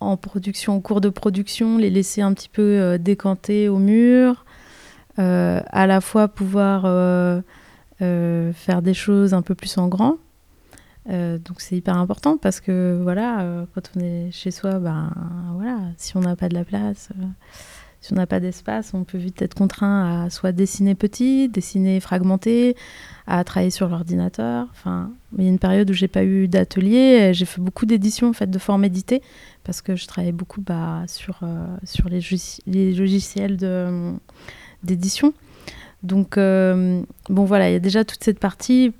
[0.00, 4.44] en production, en cours de production, les laisser un petit peu euh, décanter au mur,
[5.18, 6.82] à la fois pouvoir
[7.98, 10.18] faire des choses un peu plus en grand.
[11.08, 15.10] donc c'est hyper important parce que voilà, quand on est chez soi, ben
[15.54, 17.08] voilà, si on n'a pas de la place
[18.00, 21.98] si on n'a pas d'espace, on peut vite être contraint à soit dessiner petit, dessiner
[22.00, 22.76] fragmenté,
[23.26, 24.68] à travailler sur l'ordinateur.
[24.70, 28.28] Enfin, il y a une période où j'ai pas eu d'atelier, j'ai fait beaucoup d'éditions
[28.28, 29.22] en fait de forme éditée
[29.64, 32.20] parce que je travaillais beaucoup bah, sur euh, sur les,
[32.66, 33.56] les logiciels
[34.82, 35.32] d'édition.
[36.02, 38.92] Donc euh, bon voilà, il y a déjà toute cette partie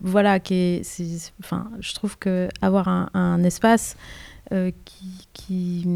[0.00, 1.02] voilà qui est,
[1.40, 3.96] enfin je trouve que avoir un espace
[4.52, 4.70] euh,
[5.32, 5.86] qui,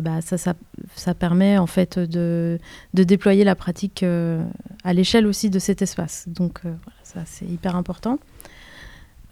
[0.00, 0.54] bah, ça, ça,
[0.94, 2.60] ça, permet en fait de,
[2.92, 4.44] de déployer la pratique euh,
[4.84, 6.28] à l'échelle aussi de cet espace.
[6.28, 6.72] Donc euh,
[7.02, 8.18] ça c'est hyper important.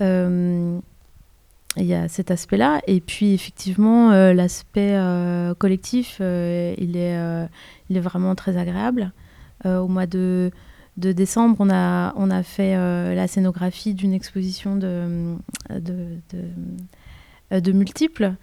[0.01, 0.81] Il
[1.77, 2.81] y a cet aspect-là.
[2.89, 4.99] Et puis effectivement, l'aspect
[5.59, 7.49] collectif, il, est,
[7.89, 9.13] il est vraiment très agréable.
[9.65, 10.51] au mois de,
[10.97, 12.75] de décembre, on a, on a fait
[13.15, 15.37] la scénographie d'une exposition de,
[15.71, 16.19] de,
[17.61, 18.35] de multiples.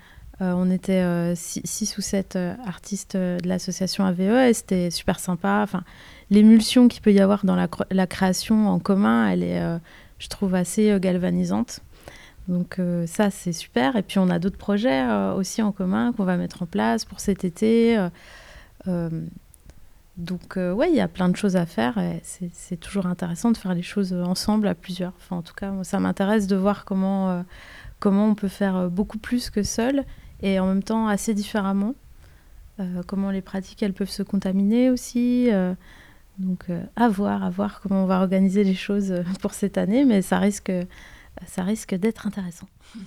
[0.41, 1.03] Euh, on était
[1.35, 5.59] 6 euh, ou 7 euh, artistes de l'association AVE et c'était super sympa.
[5.63, 5.83] Enfin,
[6.29, 9.59] L'émulsion qu'il peut y avoir dans la, création en commun, elle est,
[10.19, 11.79] je trouve, assez galvanisante.
[12.47, 13.95] Donc ça, c'est super.
[13.95, 15.03] Et puis on a d'autres projets
[15.35, 17.97] aussi en commun qu'on va mettre en place pour cet été.
[20.17, 21.99] donc ouais, il y a plein de choses à faire.
[22.21, 25.13] C'est toujours intéressant de faire les choses ensemble à plusieurs.
[25.17, 27.43] Enfin, en tout cas, ça m'intéresse de voir comment,
[27.97, 30.05] comment on peut faire beaucoup plus que seul
[30.41, 31.95] et en même temps assez différemment.
[32.79, 35.51] Euh, comment les pratiques elles peuvent se contaminer aussi.
[35.51, 35.73] Euh,
[36.37, 40.05] donc euh, à voir, à voir comment on va organiser les choses pour cette année,
[40.05, 40.71] mais ça risque,
[41.45, 42.67] ça risque d'être intéressant.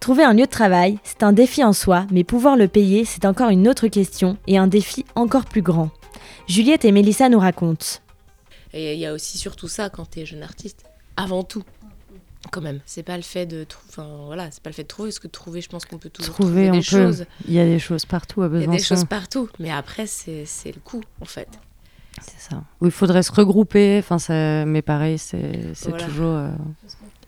[0.00, 3.24] Trouver un lieu de travail, c'est un défi en soi, mais pouvoir le payer, c'est
[3.24, 5.90] encore une autre question et un défi encore plus grand.
[6.46, 7.86] Juliette et Mélissa nous racontent.
[8.72, 10.84] Et il y a aussi surtout ça quand tu es jeune artiste,
[11.16, 11.64] avant tout
[12.50, 12.80] quand même.
[12.86, 15.28] C'est pas le fait de enfin voilà, c'est pas le fait de trouver parce que
[15.28, 17.26] trouver, je pense qu'on peut toujours trouver, des choses.
[17.46, 18.64] Il y a des choses partout à besoin.
[18.64, 21.48] Il y a des choses partout, mais après c'est le coup en fait.
[22.22, 22.62] C'est ça.
[22.80, 23.98] Où il faudrait se regrouper.
[23.98, 24.64] Enfin, ça...
[24.64, 26.36] mais pareil, c'est toujours.
[26.36, 26.50] Euh,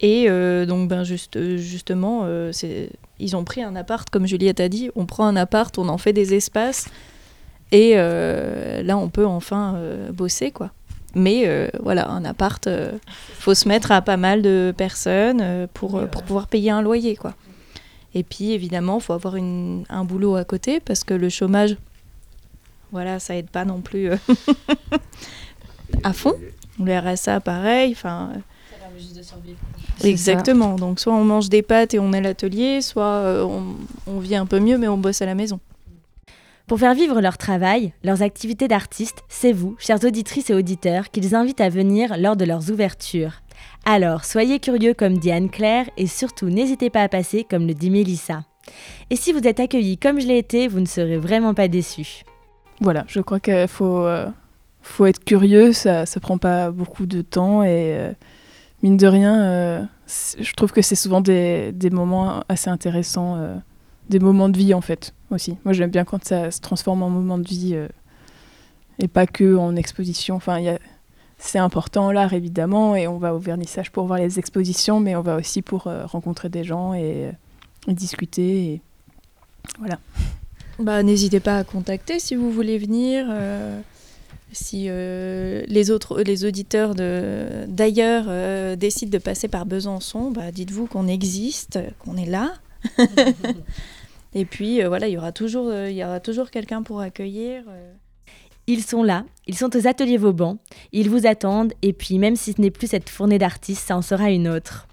[0.00, 4.60] Et euh, donc, ben juste, justement, euh, c'est ils ont pris un appart, comme Juliette
[4.60, 4.90] a dit.
[4.94, 6.88] On prend un appart, on en fait des espaces,
[7.72, 9.80] et là, on peut enfin
[10.12, 10.70] bosser, quoi.
[11.14, 13.00] Mais voilà, un appart, il
[13.34, 17.16] faut se mettre à pas mal de personnes pour, pour pouvoir payer un loyer.
[17.16, 17.34] quoi.
[18.14, 21.76] Et puis évidemment, il faut avoir une, un boulot à côté parce que le chômage,
[22.92, 24.10] voilà, ça aide pas non plus
[26.04, 26.34] à fond.
[26.82, 27.92] Le RSA, pareil.
[27.92, 28.32] Enfin,
[28.98, 29.58] juste de survivre.
[30.02, 30.76] Exactement.
[30.76, 34.18] Donc, soit on mange des pâtes et on est à l'atelier, soit euh, on, on
[34.18, 35.60] vit un peu mieux, mais on bosse à la maison.
[36.68, 41.34] Pour faire vivre leur travail, leurs activités d'artistes, c'est vous, chères auditrices et auditeurs, qu'ils
[41.34, 43.40] invitent à venir lors de leurs ouvertures.
[43.86, 47.88] Alors, soyez curieux comme dit Anne-Claire et surtout n'hésitez pas à passer comme le dit
[47.88, 48.44] Mélissa.
[49.08, 52.22] Et si vous êtes accueillis comme je l'ai été, vous ne serez vraiment pas déçus.
[52.82, 54.26] Voilà, je crois qu'il faut, euh,
[54.82, 58.12] faut être curieux, ça ne prend pas beaucoup de temps et euh,
[58.82, 59.82] mine de rien, euh,
[60.38, 63.38] je trouve que c'est souvent des, moments assez intéressants,
[64.10, 65.56] des moments de vie en fait aussi.
[65.64, 67.88] Moi j'aime bien quand ça se transforme en moment de vie euh,
[68.98, 70.36] et pas que en exposition.
[70.36, 70.76] Enfin,
[71.38, 75.22] c'est important l'art évidemment et on va au vernissage pour voir les expositions, mais on
[75.22, 77.30] va aussi pour rencontrer des gens et,
[77.86, 78.72] et discuter.
[78.72, 78.82] Et...
[79.78, 79.98] Voilà.
[80.80, 83.26] Bah, N'hésitez pas à contacter si vous voulez venir
[84.52, 90.86] si euh, les autres les auditeurs d'ailleurs euh, décident de passer par Besançon, bah, dites-vous
[90.86, 92.54] qu'on existe, qu'on est là.
[94.34, 97.64] et puis euh, voilà, il y aura toujours aura toujours quelqu'un pour accueillir.
[98.66, 100.58] Ils sont là, ils sont aux ateliers Vauban,
[100.92, 104.02] ils vous attendent et puis même si ce n'est plus cette fournée d'artistes, ça en
[104.02, 104.86] sera une autre.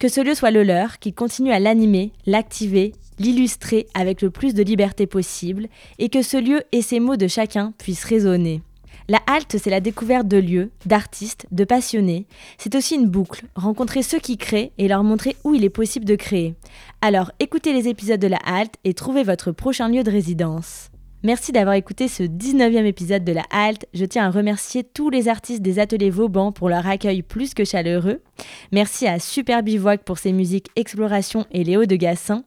[0.00, 4.54] Que ce lieu soit le leur, qu'ils continuent à l'animer, l'activer, l'illustrer avec le plus
[4.54, 8.62] de liberté possible et que ce lieu et ses mots de chacun puissent résonner.
[9.10, 12.26] La halte, c'est la découverte de lieux, d'artistes, de passionnés.
[12.58, 16.04] C'est aussi une boucle, rencontrer ceux qui créent et leur montrer où il est possible
[16.04, 16.54] de créer.
[17.00, 20.90] Alors écoutez les épisodes de la halte et trouvez votre prochain lieu de résidence.
[21.24, 23.86] Merci d'avoir écouté ce 19e épisode de La Halte.
[23.92, 27.64] Je tiens à remercier tous les artistes des ateliers Vauban pour leur accueil plus que
[27.64, 28.22] chaleureux.
[28.70, 32.44] Merci à Super Bivouac pour ses musiques Exploration et Léo de Gassin.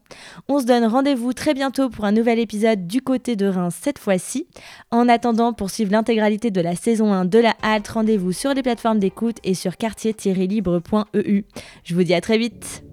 [0.47, 3.99] On se donne rendez-vous très bientôt pour un nouvel épisode du côté de Reims cette
[3.99, 4.47] fois-ci.
[4.89, 8.63] En attendant, pour suivre l'intégralité de la saison 1 de La Halte, rendez-vous sur les
[8.63, 11.43] plateformes d'écoute et sur quartier-libre.eu.
[11.83, 12.85] Je vous dis à très vite.